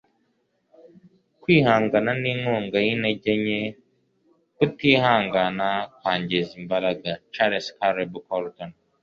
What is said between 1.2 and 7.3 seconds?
kwihangana ni inkunga y'intege nke; kutihangana kwangiza imbaraga.-